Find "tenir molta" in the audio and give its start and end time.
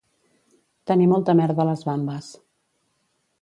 0.91-1.35